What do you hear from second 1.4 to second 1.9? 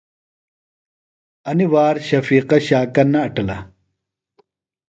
انیۡ